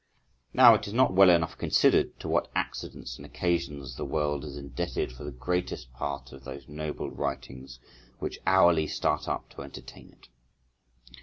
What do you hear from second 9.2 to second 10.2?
up to entertain